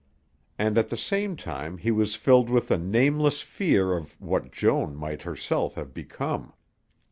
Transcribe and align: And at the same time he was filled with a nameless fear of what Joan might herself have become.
And 0.57 0.79
at 0.79 0.89
the 0.89 0.97
same 0.97 1.35
time 1.35 1.77
he 1.77 1.91
was 1.91 2.15
filled 2.15 2.49
with 2.49 2.71
a 2.71 2.77
nameless 2.79 3.41
fear 3.41 3.95
of 3.95 4.19
what 4.19 4.51
Joan 4.51 4.95
might 4.95 5.21
herself 5.21 5.75
have 5.75 5.93
become. 5.93 6.53